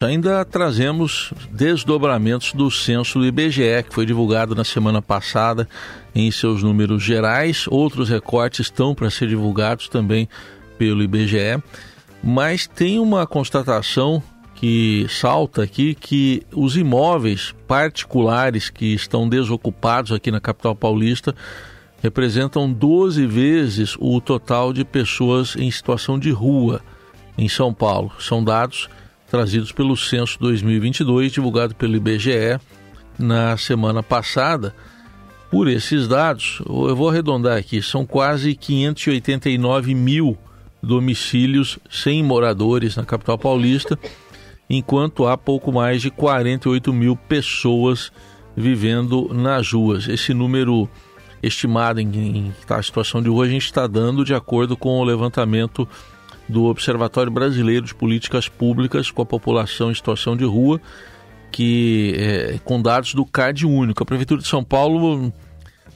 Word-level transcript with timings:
Ainda 0.00 0.44
trazemos 0.44 1.32
desdobramentos 1.50 2.52
do 2.52 2.70
censo 2.70 3.18
do 3.18 3.26
IBGE, 3.26 3.82
que 3.82 3.92
foi 3.92 4.06
divulgado 4.06 4.54
na 4.54 4.62
semana 4.62 5.02
passada 5.02 5.68
em 6.14 6.30
seus 6.30 6.62
números 6.62 7.02
gerais. 7.02 7.66
Outros 7.66 8.08
recortes 8.08 8.66
estão 8.66 8.94
para 8.94 9.10
ser 9.10 9.26
divulgados 9.26 9.88
também 9.88 10.28
pelo 10.78 11.02
IBGE, 11.02 11.60
mas 12.22 12.64
tem 12.68 13.00
uma 13.00 13.26
constatação 13.26 14.22
que 14.54 15.04
salta 15.08 15.64
aqui 15.64 15.96
que 15.96 16.44
os 16.54 16.76
imóveis 16.76 17.52
particulares 17.66 18.70
que 18.70 18.94
estão 18.94 19.28
desocupados 19.28 20.12
aqui 20.12 20.30
na 20.30 20.40
capital 20.40 20.76
paulista 20.76 21.34
representam 22.00 22.72
12 22.72 23.26
vezes 23.26 23.96
o 23.98 24.20
total 24.20 24.72
de 24.72 24.84
pessoas 24.84 25.56
em 25.56 25.68
situação 25.72 26.20
de 26.20 26.30
rua 26.30 26.80
em 27.36 27.48
São 27.48 27.74
Paulo. 27.74 28.12
São 28.20 28.44
dados 28.44 28.88
trazidos 29.30 29.72
pelo 29.72 29.96
censo 29.96 30.38
2022, 30.40 31.32
divulgado 31.32 31.74
pelo 31.74 31.96
IBGE 31.96 32.58
na 33.18 33.56
semana 33.56 34.02
passada. 34.02 34.74
Por 35.50 35.68
esses 35.68 36.06
dados, 36.06 36.60
eu 36.66 36.94
vou 36.94 37.08
arredondar 37.08 37.56
aqui, 37.56 37.82
são 37.82 38.04
quase 38.04 38.54
589 38.54 39.94
mil 39.94 40.36
domicílios 40.82 41.78
sem 41.90 42.22
moradores 42.22 42.96
na 42.96 43.04
capital 43.04 43.38
paulista, 43.38 43.98
enquanto 44.68 45.26
há 45.26 45.36
pouco 45.36 45.72
mais 45.72 46.02
de 46.02 46.10
48 46.10 46.92
mil 46.92 47.16
pessoas 47.16 48.12
vivendo 48.56 49.30
nas 49.32 49.72
ruas. 49.72 50.08
Esse 50.08 50.34
número 50.34 50.88
estimado 51.42 52.00
em, 52.00 52.08
em 52.08 52.54
tá, 52.66 52.82
situação 52.82 53.22
de 53.22 53.28
rua 53.28 53.46
a 53.46 53.48
gente 53.48 53.64
está 53.64 53.86
dando 53.86 54.24
de 54.24 54.34
acordo 54.34 54.76
com 54.76 54.98
o 54.98 55.04
levantamento 55.04 55.88
do 56.48 56.64
Observatório 56.64 57.30
Brasileiro 57.30 57.84
de 57.84 57.94
Políticas 57.94 58.48
Públicas 58.48 59.10
com 59.10 59.22
a 59.22 59.26
população 59.26 59.90
em 59.90 59.94
situação 59.94 60.36
de 60.36 60.44
rua, 60.44 60.80
que 61.50 62.14
é, 62.16 62.58
com 62.64 62.80
dados 62.80 63.14
do 63.14 63.24
CAD 63.24 63.66
único. 63.66 64.02
A 64.02 64.06
Prefeitura 64.06 64.40
de 64.40 64.48
São 64.48 64.64
Paulo 64.64 65.32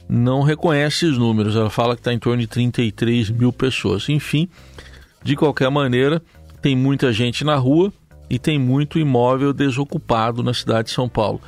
não 0.07 0.43
reconhece 0.43 1.05
os 1.05 1.17
números, 1.17 1.55
ela 1.55 1.69
fala 1.69 1.95
que 1.95 2.01
está 2.01 2.13
em 2.13 2.19
torno 2.19 2.41
de 2.41 2.47
33 2.47 3.29
mil 3.29 3.51
pessoas. 3.51 4.07
Enfim, 4.09 4.47
de 5.23 5.35
qualquer 5.35 5.69
maneira, 5.71 6.21
tem 6.61 6.75
muita 6.75 7.11
gente 7.11 7.43
na 7.43 7.55
rua 7.55 7.91
e 8.29 8.37
tem 8.37 8.59
muito 8.59 8.99
imóvel 8.99 9.53
desocupado 9.53 10.43
na 10.43 10.53
cidade 10.53 10.89
de 10.89 10.93
São 10.93 11.09
Paulo. 11.09 11.41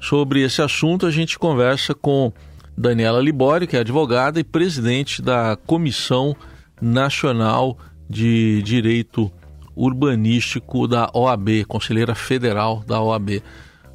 Sobre 0.00 0.42
esse 0.42 0.62
assunto, 0.62 1.06
a 1.06 1.10
gente 1.10 1.38
conversa 1.38 1.94
com 1.94 2.32
Daniela 2.76 3.20
Libório, 3.20 3.68
que 3.68 3.76
é 3.76 3.80
advogada 3.80 4.40
e 4.40 4.44
presidente 4.44 5.20
da 5.20 5.56
Comissão 5.66 6.34
Nacional 6.80 7.76
de 8.10 8.60
Direito 8.62 9.30
Urbanístico 9.76 10.88
da 10.88 11.08
OAB, 11.14 11.64
conselheira 11.66 12.14
federal 12.14 12.82
da 12.84 13.00
OAB. 13.00 13.40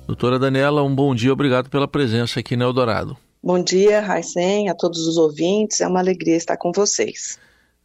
Doutora 0.08 0.40
Daniela, 0.40 0.82
um 0.82 0.96
bom 0.96 1.14
dia, 1.14 1.34
obrigado 1.34 1.70
pela 1.70 1.88
presença 1.88 2.40
aqui 2.40 2.56
no 2.56 2.64
Eldorado. 2.64 3.18
Bom 3.44 3.62
dia, 3.62 4.02
Raicen, 4.02 4.70
a 4.70 4.74
todos 4.74 5.06
os 5.06 5.18
ouvintes, 5.18 5.82
é 5.82 5.88
uma 5.88 6.00
alegria 6.00 6.38
estar 6.38 6.56
com 6.58 6.72
vocês. 6.72 7.38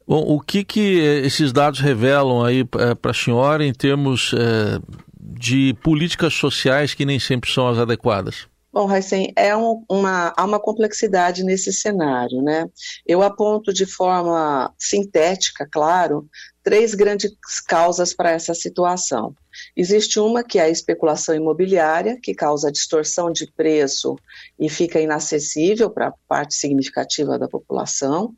Bom, 0.06 0.22
o 0.22 0.40
que, 0.40 0.64
que 0.64 0.98
esses 1.24 1.52
dados 1.52 1.80
revelam 1.80 2.44
aí 2.44 2.60
é, 2.78 2.94
para 2.94 3.10
a 3.10 3.14
senhora 3.14 3.64
em 3.64 3.72
termos 3.72 4.32
é, 4.34 4.80
de 5.20 5.74
políticas 5.82 6.32
sociais 6.34 6.94
que 6.94 7.04
nem 7.04 7.18
sempre 7.18 7.50
são 7.50 7.68
as 7.68 7.78
adequadas? 7.78 8.48
Bom, 8.72 8.86
Raicen, 8.86 9.32
é 9.34 9.56
um, 9.56 9.84
uma, 9.90 10.32
há 10.36 10.44
uma 10.44 10.60
complexidade 10.60 11.42
nesse 11.42 11.72
cenário, 11.72 12.40
né? 12.40 12.68
Eu 13.04 13.20
aponto 13.20 13.72
de 13.72 13.84
forma 13.84 14.72
sintética, 14.78 15.68
claro, 15.68 16.28
três 16.62 16.94
grandes 16.94 17.32
causas 17.66 18.14
para 18.14 18.30
essa 18.30 18.54
situação. 18.54 19.34
Existe 19.76 20.20
uma 20.20 20.44
que 20.44 20.58
é 20.58 20.62
a 20.62 20.68
especulação 20.68 21.34
imobiliária, 21.34 22.16
que 22.22 22.32
causa 22.32 22.70
distorção 22.70 23.32
de 23.32 23.50
preço 23.50 24.16
e 24.56 24.68
fica 24.68 25.00
inacessível 25.00 25.90
para 25.90 26.14
parte 26.28 26.54
significativa 26.54 27.36
da 27.36 27.48
população. 27.48 28.34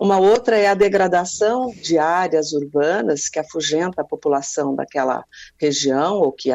Uma 0.00 0.18
outra 0.18 0.58
é 0.58 0.66
a 0.66 0.74
degradação 0.74 1.72
de 1.80 1.96
áreas 1.96 2.52
urbanas, 2.52 3.28
que 3.28 3.38
afugenta 3.38 4.02
a 4.02 4.06
população 4.06 4.74
daquela 4.74 5.24
região 5.60 6.16
ou 6.16 6.32
que 6.32 6.50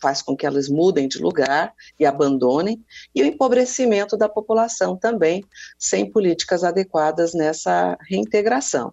faz 0.00 0.22
com 0.22 0.36
que 0.36 0.46
elas 0.46 0.68
mudem 0.68 1.06
de 1.06 1.18
lugar 1.18 1.72
e 1.98 2.06
abandonem, 2.06 2.82
e 3.14 3.22
o 3.22 3.26
empobrecimento 3.26 4.16
da 4.16 4.28
população 4.28 4.96
também, 4.96 5.44
sem 5.78 6.10
políticas 6.10 6.64
adequadas 6.64 7.34
nessa 7.34 7.96
reintegração. 8.08 8.90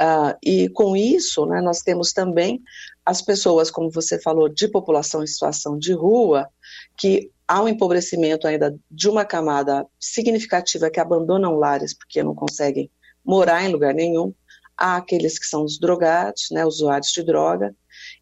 Uh, 0.00 0.36
e 0.42 0.68
com 0.70 0.96
isso, 0.96 1.46
né, 1.46 1.60
nós 1.60 1.80
temos 1.80 2.12
também 2.12 2.60
as 3.06 3.22
pessoas, 3.22 3.70
como 3.70 3.90
você 3.90 4.20
falou, 4.20 4.48
de 4.48 4.66
população 4.66 5.22
em 5.22 5.26
situação 5.26 5.78
de 5.78 5.92
rua, 5.92 6.48
que 6.96 7.30
há 7.46 7.62
um 7.62 7.68
empobrecimento 7.68 8.46
ainda 8.46 8.76
de 8.90 9.08
uma 9.08 9.24
camada 9.24 9.86
significativa 10.00 10.90
que 10.90 10.98
abandonam 10.98 11.54
lares 11.54 11.94
porque 11.94 12.22
não 12.22 12.34
conseguem 12.34 12.90
morar 13.24 13.62
em 13.62 13.72
lugar 13.72 13.94
nenhum, 13.94 14.34
há 14.76 14.96
aqueles 14.96 15.38
que 15.38 15.46
são 15.46 15.64
os 15.64 15.78
drogados, 15.78 16.48
né, 16.50 16.64
usuários 16.64 17.12
de 17.12 17.22
droga, 17.22 17.74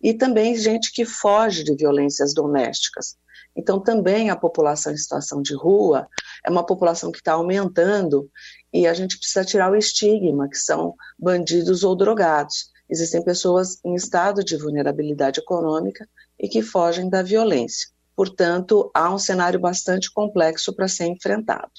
e 0.03 0.13
também 0.13 0.57
gente 0.57 0.93
que 0.93 1.05
foge 1.05 1.63
de 1.63 1.75
violências 1.75 2.35
domésticas. 2.35 3.17
Então, 3.55 3.79
também 3.79 4.31
a 4.31 4.37
população 4.37 4.93
em 4.93 4.97
situação 4.97 5.43
de 5.43 5.55
rua 5.55 6.09
é 6.45 6.51
uma 6.51 6.65
população 6.65 7.13
que 7.13 7.19
está 7.19 7.35
aumentando 7.35 8.29
e 8.73 8.87
a 8.87 8.95
gente 8.95 9.19
precisa 9.19 9.45
tirar 9.45 9.71
o 9.71 9.77
estigma, 9.77 10.49
que 10.49 10.57
são 10.57 10.95
bandidos 11.19 11.85
ou 11.85 11.95
drogados. 11.95 12.71
Existem 12.89 13.23
pessoas 13.23 13.79
em 13.85 13.95
estado 13.95 14.43
de 14.43 14.57
vulnerabilidade 14.57 15.41
econômica 15.41 16.09
e 16.39 16.49
que 16.49 16.63
fogem 16.63 17.09
da 17.09 17.23
violência. 17.23 17.91
Portanto, 18.17 18.91
há 18.95 19.13
um 19.13 19.19
cenário 19.19 19.61
bastante 19.61 20.11
complexo 20.13 20.75
para 20.75 20.89
ser 20.89 21.07
enfrentado. 21.07 21.71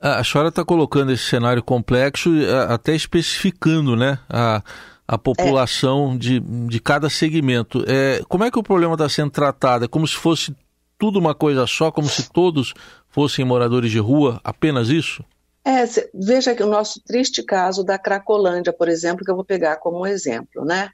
A 0.00 0.24
senhora 0.24 0.48
está 0.48 0.64
colocando 0.64 1.12
esse 1.12 1.22
cenário 1.22 1.62
complexo, 1.62 2.30
até 2.68 2.94
especificando 2.94 3.94
né, 3.94 4.18
a, 4.28 4.62
a 5.12 5.18
população 5.18 6.14
é. 6.14 6.16
de, 6.16 6.40
de 6.40 6.80
cada 6.80 7.10
segmento. 7.10 7.84
É, 7.86 8.22
como 8.28 8.44
é 8.44 8.50
que 8.50 8.58
o 8.58 8.62
problema 8.62 8.94
está 8.94 9.06
sendo 9.10 9.30
tratado? 9.30 9.84
É 9.84 9.88
como 9.88 10.08
se 10.08 10.16
fosse 10.16 10.56
tudo 10.98 11.18
uma 11.18 11.34
coisa 11.34 11.66
só, 11.66 11.90
como 11.90 12.08
se 12.08 12.32
todos 12.32 12.72
fossem 13.10 13.44
moradores 13.44 13.90
de 13.90 13.98
rua, 13.98 14.40
apenas 14.42 14.88
isso? 14.88 15.22
É, 15.64 15.84
veja 16.12 16.56
que 16.56 16.62
o 16.62 16.66
nosso 16.66 17.00
triste 17.04 17.40
caso 17.42 17.84
da 17.84 17.96
Cracolândia, 17.96 18.72
por 18.72 18.88
exemplo, 18.88 19.24
que 19.24 19.30
eu 19.30 19.36
vou 19.36 19.44
pegar 19.44 19.76
como 19.76 20.04
exemplo, 20.04 20.64
né? 20.64 20.90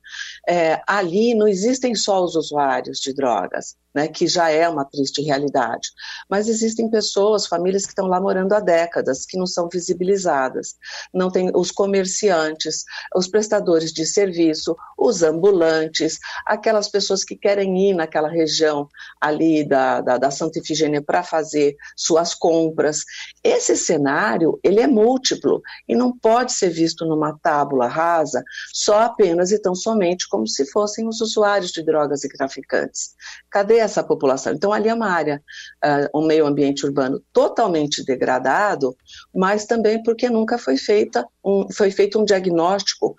É, 0.47 0.81
ali 0.87 1.35
não 1.35 1.49
existem 1.49 1.95
só 1.95 2.23
os 2.23 2.37
usuários 2.37 2.99
de 2.99 3.15
drogas, 3.15 3.77
né, 3.95 4.09
que 4.09 4.27
já 4.27 4.51
é 4.51 4.69
uma 4.69 4.85
triste 4.85 5.23
realidade. 5.23 5.89
Mas 6.29 6.49
existem 6.49 6.91
pessoas, 6.91 7.47
famílias 7.47 7.85
que 7.85 7.89
estão 7.89 8.07
lá 8.07 8.21
morando 8.21 8.53
há 8.53 8.61
décadas, 8.61 9.25
que 9.25 9.39
não 9.39 9.47
são 9.47 9.69
visibilizadas. 9.69 10.77
Não 11.13 11.31
tem 11.31 11.51
os 11.55 11.71
comerciantes, 11.71 12.85
os 13.17 13.27
prestadores 13.27 13.93
de 13.93 14.05
serviço, 14.05 14.77
os 14.97 15.23
ambulantes, 15.23 16.19
aquelas 16.47 16.89
pessoas 16.89 17.25
que 17.25 17.37
querem 17.37 17.91
ir 17.91 17.95
naquela 17.95 18.29
região 18.29 18.89
ali 19.21 19.67
da, 19.67 20.01
da, 20.01 20.19
da 20.19 20.31
Santa 20.31 20.59
Ifigênia 20.59 21.03
para 21.03 21.23
fazer 21.23 21.75
suas 21.97 22.35
compras. 22.35 23.05
Esse 23.43 23.77
cenário, 23.77 24.58
ele 24.63 24.81
é 24.81 24.87
múltiplo 24.87 25.63
e 25.89 25.95
não 25.95 26.17
pode 26.17 26.53
ser 26.53 26.71
visto 26.71 27.05
numa 27.05 27.39
tábula 27.39 27.87
rasa 27.87 28.43
só 28.73 29.01
apenas 29.01 29.51
e 29.53 29.61
tão 29.61 29.75
somente 29.75 30.29
como 30.29 30.47
se 30.47 30.71
fossem 30.71 31.07
os 31.07 31.21
usuários 31.21 31.71
de 31.71 31.83
drogas 31.85 32.25
e 32.25 32.29
traficantes. 32.29 33.15
Cadê 33.51 33.79
essa 33.79 34.03
população. 34.03 34.53
Então, 34.53 34.73
ali 34.73 34.89
é 34.89 34.95
uma 34.95 35.11
área, 35.11 35.43
uh, 35.85 36.19
um 36.19 36.27
meio 36.27 36.47
ambiente 36.47 36.85
urbano 36.85 37.23
totalmente 37.33 38.05
degradado, 38.05 38.97
mas 39.35 39.67
também 39.67 40.03
porque 40.03 40.29
nunca 40.29 40.59
foi, 40.59 40.77
feita 40.77 41.27
um, 41.45 41.67
foi 41.73 41.91
feito 41.91 42.19
um 42.19 42.25
diagnóstico 42.25 43.15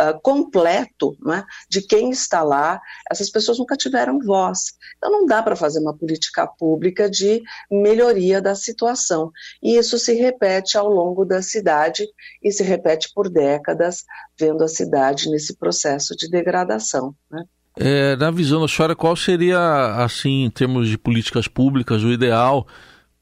Uh, 0.00 0.18
completo 0.22 1.16
né, 1.24 1.44
de 1.68 1.80
quem 1.80 2.10
está 2.10 2.42
lá, 2.42 2.80
essas 3.10 3.30
pessoas 3.30 3.58
nunca 3.58 3.76
tiveram 3.76 4.18
voz. 4.18 4.74
Então 4.96 5.10
não 5.10 5.26
dá 5.26 5.42
para 5.42 5.54
fazer 5.54 5.78
uma 5.78 5.96
política 5.96 6.46
pública 6.46 7.08
de 7.08 7.42
melhoria 7.70 8.42
da 8.42 8.54
situação. 8.54 9.30
E 9.62 9.76
isso 9.76 9.98
se 9.98 10.14
repete 10.14 10.76
ao 10.76 10.88
longo 10.88 11.24
da 11.24 11.40
cidade 11.42 12.04
e 12.42 12.50
se 12.50 12.62
repete 12.62 13.10
por 13.14 13.28
décadas, 13.28 14.04
vendo 14.38 14.64
a 14.64 14.68
cidade 14.68 15.30
nesse 15.30 15.56
processo 15.56 16.16
de 16.16 16.28
degradação. 16.28 17.14
Né? 17.30 17.44
É, 17.76 18.16
na 18.16 18.30
visão 18.30 18.60
da 18.60 18.68
senhora, 18.68 18.94
qual 18.94 19.16
seria, 19.16 19.96
assim, 19.96 20.44
em 20.44 20.50
termos 20.50 20.88
de 20.88 20.96
políticas 20.96 21.48
públicas, 21.48 22.02
o 22.02 22.12
ideal 22.12 22.66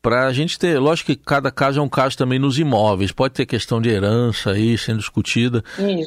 para 0.02 0.26
a 0.26 0.32
gente 0.32 0.58
ter. 0.58 0.78
Lógico 0.78 1.12
que 1.12 1.16
cada 1.16 1.50
caso 1.50 1.78
é 1.78 1.82
um 1.82 1.88
caso 1.88 2.19
também 2.19 2.38
nos 2.38 2.58
imóveis, 2.58 3.12
pode 3.12 3.34
ter 3.34 3.46
questão 3.46 3.81
de 3.81 3.88
herança 3.88 4.50
aí 4.50 4.76
sendo 4.76 4.99
discutida, 4.99 5.62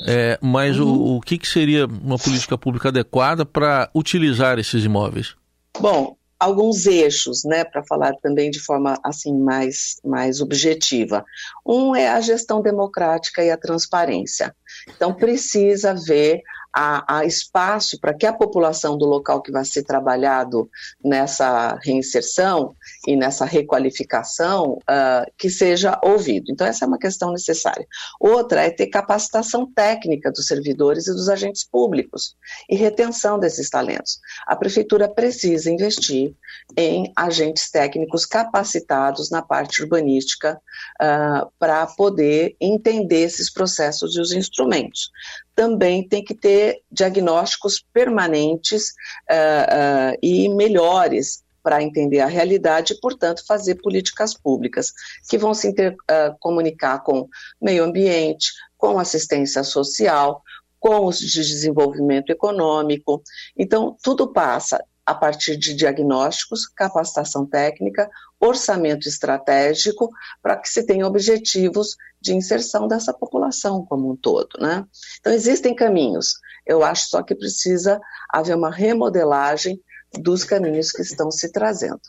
é, 0.06 0.38
mas 0.42 0.78
uhum. 0.78 0.88
o, 0.88 1.18
o 1.18 1.22
que, 1.22 1.38
que 1.38 1.48
seria 1.48 1.86
uma 1.86 2.18
política 2.18 2.58
pública 2.58 2.90
adequada 2.90 3.46
para 3.46 3.90
utilizar 3.96 4.60
esses 4.60 4.84
imóveis? 4.84 5.36
Bom, 5.80 6.18
alguns 6.40 6.86
eixos, 6.86 7.44
né, 7.46 7.64
para 7.64 7.84
falar 7.84 8.14
também 8.22 8.52
de 8.52 8.60
forma 8.60 9.00
assim 9.04 9.38
mais, 9.38 10.00
mais 10.04 10.42
objetiva. 10.42 11.26
Um 11.66 11.96
é 11.96 12.10
a 12.10 12.22
gestão 12.22 12.62
democrática 12.62 13.44
e 13.44 13.50
a 13.50 13.58
transparência. 13.58 14.56
Então 14.90 15.14
precisa 15.14 15.94
ver 15.94 16.42
há 16.76 17.24
espaço 17.24 17.98
para 18.02 18.14
que 18.14 18.26
a 18.26 18.34
população 18.34 18.98
do 18.98 19.06
local 19.06 19.42
que 19.42 19.52
vai 19.52 19.64
ser 19.64 19.84
trabalhado 19.84 20.70
nessa 21.02 21.80
reinserção 21.82 22.76
e 23.08 23.16
nessa 23.16 23.46
requalificação 23.46 24.74
uh, 24.74 25.32
que 25.38 25.50
seja 25.50 25.98
ouvido. 26.04 26.52
Então, 26.52 26.68
essa 26.68 26.84
é 26.84 26.88
uma 26.88 27.00
questão 27.00 27.32
necessária. 27.32 27.88
Outra 28.20 28.64
é 28.64 28.70
ter 28.70 28.88
capacitação 28.88 29.72
técnica 29.74 30.30
dos 30.30 30.48
servidores 30.48 31.08
e 31.08 31.14
dos 31.14 31.30
agentes 31.30 31.64
públicos 31.64 32.36
e 32.70 32.76
retenção 32.76 33.40
desses 33.40 33.70
talentos. 33.70 34.20
A 34.46 34.56
prefeitura 34.56 35.08
precisa 35.08 35.72
investir 35.72 36.36
em 36.76 37.14
agentes 37.16 37.72
técnicos 37.72 38.26
capacitados 38.26 39.30
na 39.30 39.42
parte 39.42 39.82
urbanística 39.82 40.60
uh, 41.02 41.50
para 41.58 41.88
poder 41.88 42.58
entender 42.60 43.22
esses 43.22 43.50
processos 43.50 44.18
e 44.18 44.20
os 44.20 44.34
instrumentos 44.34 45.10
também 45.56 46.06
tem 46.06 46.24
que 46.24 46.36
ter 46.36 46.65
diagnósticos 46.92 47.86
permanentes 47.94 48.90
uh, 49.30 50.14
uh, 50.14 50.18
e 50.22 50.50
melhores 50.50 51.44
para 51.64 51.82
entender 51.82 52.20
a 52.20 52.28
realidade 52.28 52.94
e, 52.94 53.00
portanto, 53.00 53.44
fazer 53.48 53.76
políticas 53.76 54.36
públicas 54.36 54.92
que 55.28 55.38
vão 55.38 55.54
se 55.54 55.68
intercomunicar 55.68 57.00
uh, 57.00 57.04
com 57.04 57.28
meio 57.60 57.84
ambiente, 57.84 58.52
com 58.78 59.00
assistência 59.00 59.64
social, 59.64 60.44
com 60.80 61.06
os 61.06 61.18
de 61.18 61.42
desenvolvimento 61.42 62.30
econômico. 62.30 63.24
Então, 63.58 63.98
tudo 64.04 64.32
passa 64.32 64.84
a 65.06 65.14
partir 65.14 65.56
de 65.56 65.76
diagnósticos, 65.76 66.68
capacitação 66.68 67.46
técnica, 67.46 68.10
orçamento 68.40 69.08
estratégico, 69.08 70.10
para 70.42 70.58
que 70.58 70.68
se 70.68 70.84
tenha 70.86 71.06
objetivos 71.06 71.96
de 72.20 72.34
inserção 72.34 72.88
dessa 72.88 73.14
população 73.14 73.86
como 73.86 74.12
um 74.12 74.16
todo. 74.16 74.58
Né? 74.60 74.84
Então, 75.20 75.32
existem 75.32 75.76
caminhos. 75.76 76.40
Eu 76.66 76.84
acho 76.84 77.08
só 77.10 77.22
que 77.22 77.36
precisa 77.36 78.00
haver 78.30 78.56
uma 78.56 78.72
remodelagem 78.72 79.80
dos 80.20 80.44
caminhos 80.44 80.92
que 80.92 81.04
estão 81.04 81.30
se 81.30 81.52
trazendo. 81.52 82.02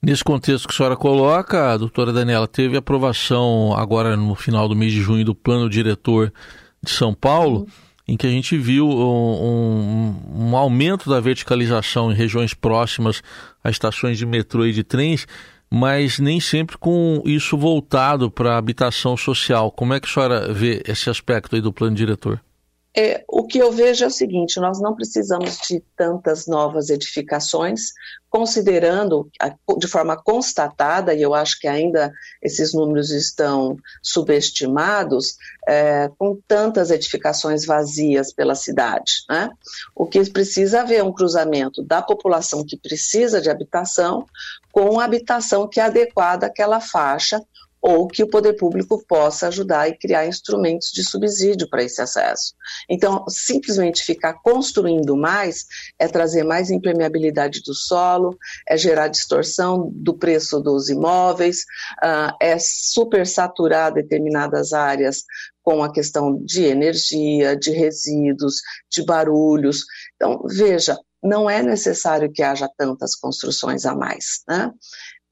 Nesse 0.00 0.22
contexto 0.22 0.68
que 0.68 0.74
a 0.74 0.76
senhora 0.76 0.96
coloca, 0.96 1.72
a 1.72 1.76
doutora 1.76 2.12
Daniela, 2.12 2.46
teve 2.46 2.76
aprovação 2.76 3.72
agora 3.74 4.16
no 4.16 4.34
final 4.34 4.68
do 4.68 4.76
mês 4.76 4.92
de 4.92 5.00
junho 5.00 5.24
do 5.24 5.34
plano 5.34 5.68
diretor 5.68 6.32
de 6.82 6.90
São 6.90 7.14
Paulo. 7.14 7.60
Uhum 7.60 7.91
em 8.06 8.16
que 8.16 8.26
a 8.26 8.30
gente 8.30 8.56
viu 8.58 8.88
um, 8.88 10.16
um, 10.34 10.48
um, 10.48 10.56
aumento 10.56 11.08
da 11.08 11.20
verticalização 11.20 12.10
em 12.10 12.14
regiões 12.14 12.52
próximas 12.52 13.22
a 13.62 13.70
estações 13.70 14.18
de 14.18 14.26
metrô 14.26 14.66
e 14.66 14.72
de 14.72 14.82
trens, 14.82 15.26
mas 15.70 16.18
nem 16.18 16.40
sempre 16.40 16.76
com 16.76 17.22
isso 17.24 17.56
voltado 17.56 18.30
para 18.30 18.54
a 18.54 18.58
habitação 18.58 19.16
social. 19.16 19.70
Como 19.70 19.94
é 19.94 20.00
que 20.00 20.08
a 20.08 20.10
senhora 20.10 20.52
vê 20.52 20.82
esse 20.86 21.08
aspecto 21.08 21.54
aí 21.54 21.62
do 21.62 21.72
plano 21.72 21.96
diretor? 21.96 22.40
É, 22.94 23.24
o 23.26 23.46
que 23.46 23.58
eu 23.58 23.72
vejo 23.72 24.04
é 24.04 24.06
o 24.06 24.10
seguinte: 24.10 24.60
nós 24.60 24.80
não 24.80 24.94
precisamos 24.94 25.58
de 25.66 25.82
tantas 25.96 26.46
novas 26.46 26.90
edificações, 26.90 27.92
considerando 28.28 29.30
de 29.78 29.88
forma 29.88 30.16
constatada, 30.16 31.14
e 31.14 31.22
eu 31.22 31.34
acho 31.34 31.58
que 31.58 31.66
ainda 31.66 32.12
esses 32.42 32.74
números 32.74 33.10
estão 33.10 33.76
subestimados, 34.02 35.36
é, 35.66 36.10
com 36.18 36.38
tantas 36.46 36.90
edificações 36.90 37.64
vazias 37.64 38.32
pela 38.32 38.54
cidade. 38.54 39.24
Né? 39.28 39.50
O 39.94 40.06
que 40.06 40.30
precisa 40.30 40.82
haver 40.82 40.98
é 40.98 41.04
um 41.04 41.12
cruzamento 41.12 41.82
da 41.82 42.02
população 42.02 42.64
que 42.64 42.76
precisa 42.76 43.40
de 43.40 43.48
habitação 43.48 44.26
com 44.70 44.98
a 45.00 45.04
habitação 45.04 45.68
que 45.68 45.80
é 45.80 45.84
adequada 45.84 46.46
àquela 46.46 46.80
faixa 46.80 47.42
ou 47.82 48.06
que 48.06 48.22
o 48.22 48.28
poder 48.28 48.52
público 48.52 49.04
possa 49.08 49.48
ajudar 49.48 49.88
e 49.88 49.98
criar 49.98 50.24
instrumentos 50.24 50.92
de 50.92 51.02
subsídio 51.02 51.68
para 51.68 51.82
esse 51.82 52.00
acesso. 52.00 52.54
Então, 52.88 53.24
simplesmente 53.28 54.04
ficar 54.04 54.34
construindo 54.34 55.16
mais 55.16 55.66
é 55.98 56.06
trazer 56.06 56.44
mais 56.44 56.70
impermeabilidade 56.70 57.60
do 57.62 57.74
solo, 57.74 58.38
é 58.68 58.76
gerar 58.76 59.08
distorção 59.08 59.90
do 59.92 60.16
preço 60.16 60.60
dos 60.60 60.88
imóveis, 60.88 61.62
uh, 62.04 62.32
é 62.40 62.56
supersaturar 62.60 63.92
determinadas 63.92 64.72
áreas 64.72 65.24
com 65.62 65.82
a 65.82 65.92
questão 65.92 66.40
de 66.44 66.64
energia, 66.64 67.56
de 67.56 67.72
resíduos, 67.72 68.56
de 68.90 69.04
barulhos. 69.04 69.84
Então, 70.14 70.42
veja, 70.46 70.96
não 71.22 71.48
é 71.48 71.62
necessário 71.62 72.30
que 72.32 72.42
haja 72.42 72.68
tantas 72.76 73.14
construções 73.14 73.86
a 73.86 73.94
mais. 73.94 74.42
Né? 74.48 74.70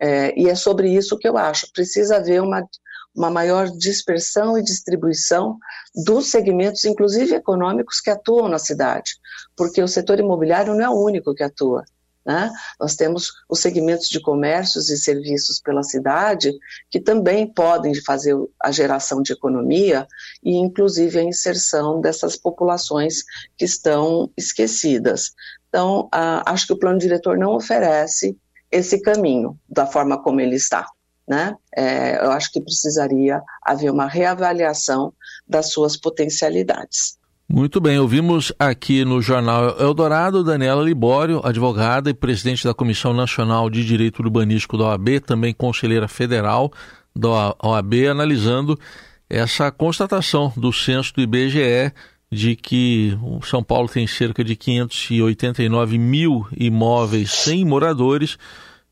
É, 0.00 0.38
e 0.40 0.48
é 0.48 0.54
sobre 0.54 0.88
isso 0.88 1.18
que 1.18 1.28
eu 1.28 1.36
acho. 1.36 1.70
Precisa 1.72 2.16
haver 2.16 2.40
uma, 2.40 2.66
uma 3.14 3.30
maior 3.30 3.68
dispersão 3.68 4.56
e 4.56 4.62
distribuição 4.62 5.58
dos 6.06 6.30
segmentos, 6.30 6.84
inclusive 6.84 7.34
econômicos, 7.34 8.00
que 8.00 8.10
atuam 8.10 8.48
na 8.48 8.58
cidade, 8.58 9.12
porque 9.54 9.82
o 9.82 9.88
setor 9.88 10.18
imobiliário 10.18 10.74
não 10.74 10.84
é 10.84 10.88
o 10.88 11.04
único 11.04 11.34
que 11.34 11.42
atua. 11.42 11.84
Né? 12.24 12.50
Nós 12.78 12.96
temos 12.96 13.32
os 13.48 13.60
segmentos 13.60 14.08
de 14.08 14.20
comércios 14.20 14.90
e 14.90 14.96
serviços 14.96 15.58
pela 15.60 15.82
cidade 15.82 16.52
que 16.90 17.00
também 17.00 17.50
podem 17.50 17.94
fazer 17.94 18.36
a 18.62 18.70
geração 18.70 19.22
de 19.22 19.32
economia 19.32 20.06
e, 20.42 20.54
inclusive, 20.54 21.18
a 21.18 21.24
inserção 21.24 22.00
dessas 22.00 22.36
populações 22.36 23.24
que 23.56 23.64
estão 23.64 24.30
esquecidas. 24.36 25.32
Então, 25.68 26.08
acho 26.44 26.66
que 26.66 26.72
o 26.72 26.78
plano 26.78 26.98
diretor 26.98 27.38
não 27.38 27.54
oferece 27.54 28.36
esse 28.70 29.00
caminho 29.00 29.58
da 29.68 29.86
forma 29.86 30.22
como 30.22 30.40
ele 30.40 30.56
está. 30.56 30.86
Né? 31.28 31.54
É, 31.76 32.24
eu 32.24 32.30
acho 32.32 32.50
que 32.52 32.60
precisaria 32.60 33.40
haver 33.62 33.90
uma 33.90 34.06
reavaliação 34.06 35.12
das 35.46 35.72
suas 35.72 35.96
potencialidades. 35.96 37.18
Muito 37.52 37.80
bem, 37.80 37.98
ouvimos 37.98 38.52
aqui 38.56 39.04
no 39.04 39.20
Jornal 39.20 39.76
Eldorado 39.80 40.44
Daniela 40.44 40.84
Libório, 40.84 41.40
advogada 41.44 42.08
e 42.08 42.14
presidente 42.14 42.64
da 42.64 42.72
Comissão 42.72 43.12
Nacional 43.12 43.68
de 43.68 43.84
Direito 43.84 44.22
Urbanístico 44.22 44.78
da 44.78 44.84
OAB, 44.84 45.20
também 45.26 45.52
conselheira 45.52 46.06
federal 46.06 46.72
da 47.14 47.56
OAB, 47.60 48.06
analisando 48.08 48.78
essa 49.28 49.70
constatação 49.70 50.52
do 50.56 50.72
censo 50.72 51.12
do 51.14 51.22
IBGE 51.22 51.92
de 52.30 52.54
que 52.54 53.18
São 53.42 53.62
Paulo 53.62 53.88
tem 53.88 54.06
cerca 54.06 54.44
de 54.44 54.54
589 54.54 55.98
mil 55.98 56.46
imóveis 56.56 57.32
sem 57.32 57.64
moradores, 57.64 58.38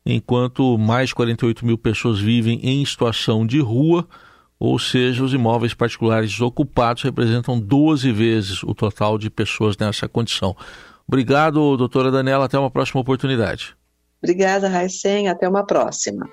enquanto 0.05 0.77
mais 0.77 1.13
48 1.13 1.65
mil 1.65 1.77
pessoas 1.77 2.19
vivem 2.19 2.59
em 2.61 2.83
situação 2.85 3.45
de 3.45 3.59
rua, 3.59 4.07
ou 4.59 4.77
seja, 4.77 5.23
os 5.23 5.33
imóveis 5.33 5.73
particulares 5.73 6.41
ocupados 6.41 7.03
representam 7.03 7.57
12 7.57 8.11
vezes 8.11 8.61
o 8.63 8.75
total 8.75 9.17
de 9.17 9.29
pessoas 9.29 9.77
nessa 9.77 10.09
condição. 10.09 10.55
Obrigado, 11.07 11.77
doutora 11.77 12.11
Daniela. 12.11 12.45
Até 12.45 12.59
uma 12.59 12.69
próxima 12.69 12.99
oportunidade. 12.99 13.75
Obrigada, 14.21 14.67
Raicen. 14.67 15.29
Até 15.29 15.47
uma 15.47 15.65
próxima. 15.65 16.27